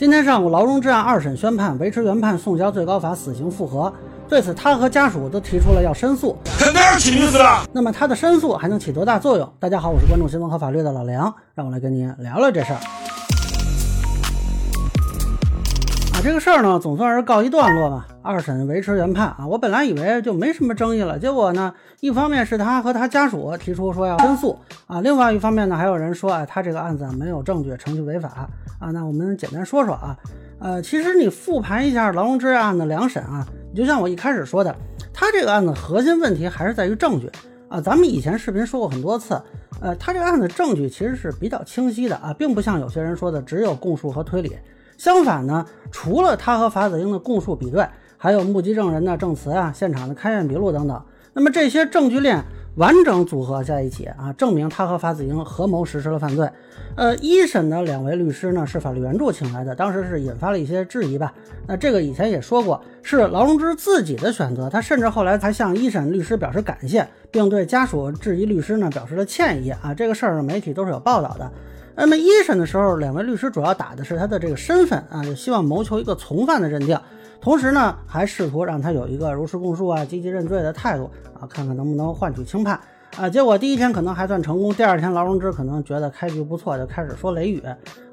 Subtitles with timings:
[0.00, 3.92] 今天上午，劳荣枝案二审宣判，维持原判，送交最高法死刑复核。
[4.30, 6.38] 对此，他和家属都提出了要申诉。
[6.58, 7.66] 肯定是起律师了。
[7.70, 9.46] 那么他的申诉还能起多大作用？
[9.58, 12.80] 大家好，我是关注新闻和法律的老梁，让我来跟您聊聊这事儿。
[16.14, 18.06] 啊，这个事儿呢，总算是告一段落吧。
[18.22, 28.48] 二审维持原判啊，我本来以为就没什么争议了，结果呢，一方面是他和他家属提出说要申诉啊，另外一方面呢，还有人说，啊，他这个案子没有证据，程序违法
[28.80, 28.90] 啊。
[28.90, 30.18] 那我们简单说说啊，
[30.58, 34.74] 呃，其实你复盘一下劳荣枝案的两审啊，你就像我一开始说的，
[35.14, 37.30] 他这个案子核心问题还是在于证据
[37.68, 37.80] 啊。
[37.80, 39.40] 咱们以前视频说过很多次，
[39.80, 44.56] 呃，他这个案子证据其实是比较清晰的啊，并不像有些人说的只有供述和推理。
[44.98, 47.86] 相反呢，除了他和法子英的供述比对。
[48.22, 51.02] 还有目击证人的证词啊，现场的勘验笔录等等。
[51.32, 52.44] 那么这些证据链
[52.76, 56.48] 完整组合在一起啊，证明他和法子英合谋实施了犯罪。
[56.96, 61.32] 呃，一审的两位律师呢是法律援助请来的，当时是引发了一些质疑吧。
[61.66, 64.70] 那这个以前也说过，是劳荣枝自己的选择。
[64.70, 69.92] 他甚至后来还向一审律师表示感谢，并对家属质疑律师呢表示了歉意啊。
[69.92, 71.50] 这个事儿媒体都是有报道的。
[72.00, 76.98] 那么一审的时候，两位律师主要打的是他的这个身份啊，就希望谋求一个从犯的认定。
[77.42, 82.80] 同时呢，还试图让他有一个如实供述啊、积极认罪的态度啊，看看能不能换取轻判
[83.16, 83.28] 啊。
[83.28, 87.62] 结果第一天可能还算成功，第二天劳荣枝可能觉得开局不错，就开始说雷雨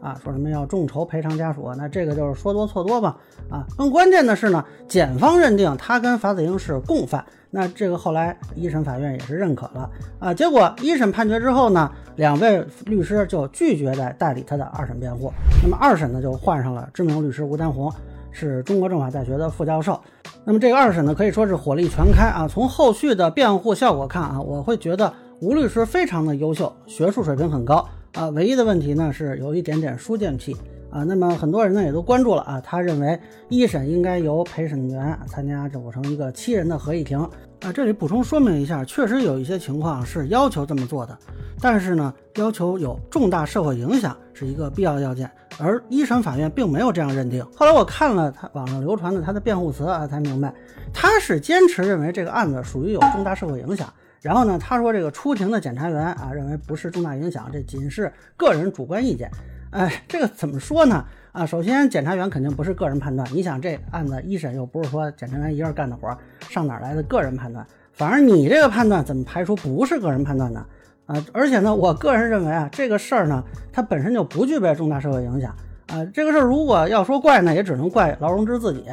[0.00, 3.16] 啊，说什么要众筹赔偿家属，那这个就是说多错多吧
[3.50, 3.64] 啊。
[3.76, 10.34] 更关键的是呢，检方认定他跟法子英是共犯，那这个后来一审法院也是认可了啊。
[10.34, 17.92] 结果一审判决之后呢，两位律师就拒绝再代理他的二审辩护，那么二审呢就换上了知名律师吴丹红。
[18.38, 19.98] 是中国政法大学的副教授，
[20.44, 22.46] 那么这个二审呢可以说是火力全开啊。
[22.46, 28.28] 从后续的辩护效果看啊，我会觉得吴律师非常的优秀，学术水平很高啊。
[28.28, 30.54] 唯一的问题呢是有一点点书剑癖
[30.90, 31.02] 啊。
[31.02, 37.18] 那么很多人呢也都关注了啊，他认为一审应该由陪审员参加组成一个七人的合议庭
[37.62, 37.72] 啊。
[37.72, 41.18] 这里补充说明一下，确实有一些情况是要求这么做的，
[41.60, 45.30] 但是呢，要求有重大社会影响是一个必要要件。
[45.58, 47.42] 而一审法院并没有这样认定。
[47.56, 50.52] 后来我看了他网上流传的他的辩护词啊，才明白
[50.92, 53.90] 他是坚持认为这个案子属于有重大社会影响。
[54.20, 59.30] 然后呢，他说这个出庭的检察员啊，认为不是重大影响，这仅是个人主观意见。
[59.70, 61.04] 哎，这个怎么说呢？
[61.32, 63.26] 啊，首先检察员肯定不是个人判断。
[63.32, 66.14] 你想这案子一审又不是说检察员一个人干的活，
[66.50, 67.66] 上哪来的个人判断？
[67.92, 70.66] 反而你这个判断怎么排除不是个人判断呢？
[71.06, 75.54] 啊，而且呢，我个人认为啊，这个事儿呢，它本身就不具备重大社会影响
[75.88, 76.04] 啊。
[76.12, 78.84] 这个事儿如果要说怪呢，也只能怪劳荣枝自己。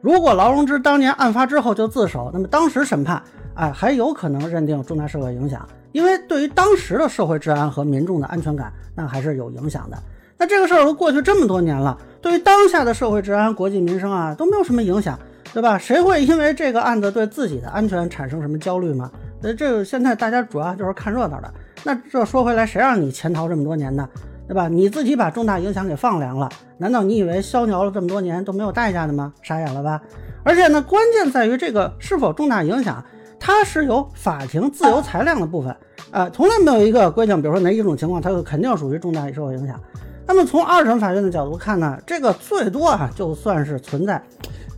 [0.00, 3.22] 如果劳荣枝当年案发之后就自首，那么当时审判，
[3.54, 9.98] 哎，还有可能认定重大社会影响，因为对于当时的社会治安和民众的安全感，那还是有影响的。
[10.38, 15.18] 那这个事儿都过去这么多年了，对于当下的社会治安、国计民生啊，都没有什么影响，
[15.52, 15.76] 对吧？
[15.76, 19.10] 谁会因为这个案子对自己的安全产生什么焦虑吗？
[19.40, 21.52] 那这个现在大家主要就是看热闹的。
[21.84, 24.08] 那这说回来，谁让你潜逃这么多年呢？
[24.48, 24.66] 对吧？
[24.66, 29.32] 你自己把重大影响给放凉了，难道你以为逍遥了这么多年都没有代价的吗？
[29.42, 30.00] 傻眼了吧？
[30.42, 33.04] 而且呢，关键在于这个是否重大影响，
[33.38, 35.76] 它是有法庭自由裁量的部分
[36.10, 39.78] 啊，从来没有一个规定，比如说哪一种情况它就肯定属于重大社会影响。
[40.26, 44.22] 那么从二审法院的角度看呢，这个最多啊就算是存在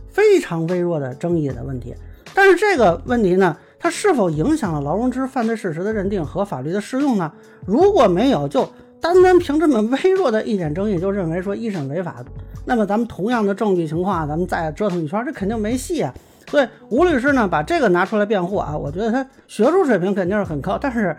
[0.09, 1.95] 非常微弱的争议的问题，
[2.33, 3.55] 但是这个问题呢？
[3.83, 7.31] 它是否影响了劳荣枝犯罪事实的认定和法律的适用呢？
[7.65, 8.69] 如果没有，就
[9.01, 12.23] 单单凭这么微弱的一点争议就认为说一审违法，
[12.63, 16.13] 那么咱们同样的证据情况，咱们再折腾一圈，这肯定没戏啊。
[16.47, 21.17] 所以吴律师呢，把这个拿出来辩护啊，我觉得他学术水平肯定是很高，但是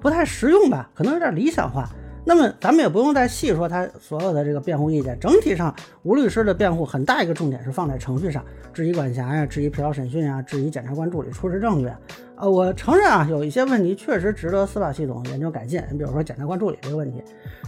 [0.00, 1.88] 不太实用吧，可能有点理想化。
[2.28, 5.72] 那么咱们也不用再细说他所有的这个辩护意见，整体上
[6.02, 8.44] 吴律师的辩护很大一个重点是放在程序上，
[8.74, 11.88] 质疑管辖呀，质疑疲劳审讯呀，质疑检察官助理出示证据。
[12.34, 15.80] 呃，我承认啊，有一些问题确实值得司法系统研究改进。
[15.88, 17.22] 你比如说检察官助理这个问题，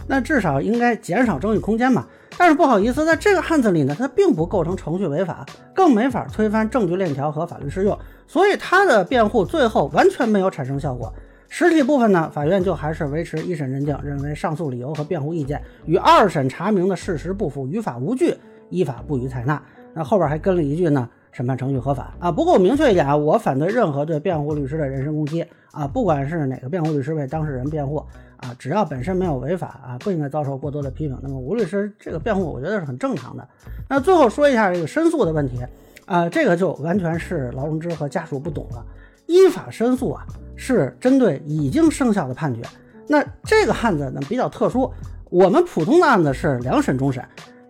[0.05, 2.05] 那至少应该减少争议空间嘛。
[2.37, 7.97] 但是不好意思，在这个案子里呢，它并不构成程序违法，更没法推翻证据链条和法律适用，
[8.27, 11.13] 所以他的辩护最后完全没有产生效果。
[11.49, 18.35] 实体部分呢，法院就还是维持一审认定，认为上诉理由和辩护意见与二审查明的事实不符，于法无据，
[18.69, 19.61] 依法不予采纳。
[19.93, 22.31] 那后边还跟了一句呢，审判程序合法啊。
[22.31, 27.97] 不过我明确一点啊，我反对任何对辩护律师的人身攻击啊，不管是哪个辩护律师为当事人辩护
[28.37, 31.17] 啊，只要本身没有违法啊，不应该遭受过多的批评。
[31.23, 33.45] 那么吴律师这个辩护，我觉得是很正常的。
[33.87, 35.57] 那最后说一下这个申诉的问题
[36.05, 38.85] 啊，这个就完全是劳荣枝和家属不懂了。
[39.29, 42.63] 依法申诉啊，是针对已经生效的判决。
[43.07, 44.91] 那这个案子呢比较特殊，
[45.29, 47.23] 我们普通的案子是两审终审，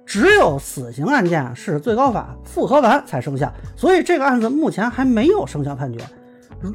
[0.06, 6.00] 只有死刑案件是最高法复核完才生效，所以这个案子目前还没有生效判决。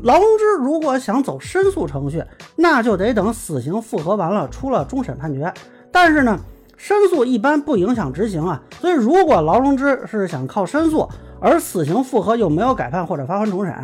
[0.02, 2.22] 劳荣枝如果想走申诉程序，
[2.54, 5.50] 那就得等死刑复核完了，出了终审判决。
[5.90, 6.38] 但是呢，
[6.76, 11.08] 申诉一般不影响执行啊，所以如果劳荣枝是想靠申诉，
[11.44, 13.74] 而死刑复核又没有改判或者发还重审，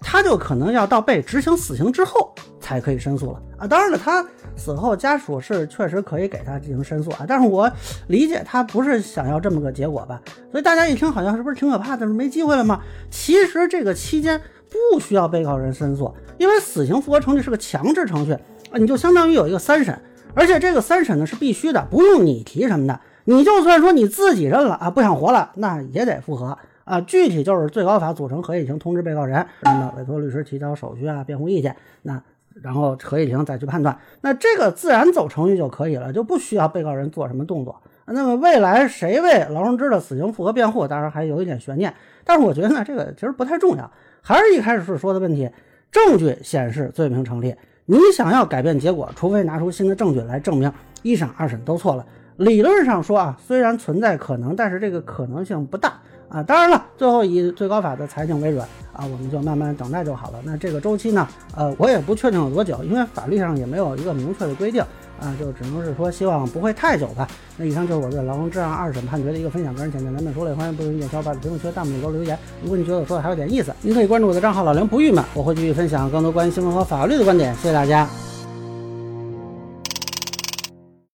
[0.00, 3.66] 他就可能要到被执行死刑之后才可以申诉了啊。
[3.66, 4.26] 当然了，他。
[4.56, 7.70] 死后家属是确实可以给他进行申诉啊，但是我
[8.08, 10.20] 理解他不是想要这么个结果吧？
[10.50, 12.04] 所以大家一听好像是不是挺可怕的？
[12.04, 12.80] 没机会了吗？
[13.10, 14.38] 其实这个期间
[14.68, 19.98] 不需要被告人申诉，因为死刑复核程序是个强制程序啊，你就相当于有一个三审，
[20.34, 26.58] 而且这个三审呢是必须的，不用你提什么的，你就算说你自己认了啊，不想活了，那也得复核
[26.90, 27.00] 啊。
[27.00, 32.22] 具体就是最高法组成合议庭通知被告人，那么委托律师提交手续啊、辩护意见，那。
[32.62, 37.80] 然后合议庭再去判断，那这个自然走程序就可以了，就不需要被告人做什么动作。
[38.06, 41.94] 那么未来谁为劳荣枝的死刑复核辩护，当然还有一点悬念。
[42.24, 43.90] 但是我觉得呢，这个其实不太重要。
[44.20, 45.48] 还是一开始说的问题，
[45.92, 47.54] 证据显示罪名成立，
[47.86, 50.70] 你想要改变结果，除非拿出新的证据来证明
[51.02, 52.04] 一审二审都错了。
[52.36, 56.00] 理论上说啊，虽然存在可能，但是这个可能性不大。
[56.30, 58.62] 啊，当然了，最后以最高法的裁定为准
[58.92, 60.38] 啊，我们就慢慢等待就好了。
[60.44, 64.80] 那这个周期呢，呃，我也不确定有多久，因为法律上也没有一个明确的规定
[65.20, 67.26] 啊，就只能是说希望不会太久吧。
[67.56, 72.38] 那以上就是我对劳荣枝案二审判决的一个分享，个人浅见难免说了，欢迎不同意见小伙伴在评论区、弹幕里多留言。
[72.62, 77.52] 如果你觉得我说的还有点意思，您可以关注我的账号老梁不郁闷，我会继续分享更多关于新闻和法律的观点。
[77.56, 78.08] 谢谢大家。